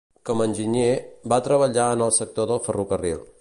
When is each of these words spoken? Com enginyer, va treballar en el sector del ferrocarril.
Com 0.27 0.39
enginyer, 0.45 0.95
va 1.35 1.39
treballar 1.49 1.87
en 1.99 2.03
el 2.07 2.15
sector 2.19 2.51
del 2.53 2.63
ferrocarril. 2.71 3.23